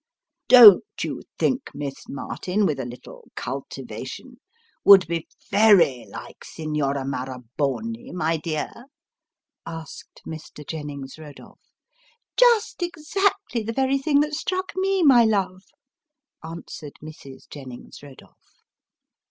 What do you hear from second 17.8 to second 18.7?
Eodolph.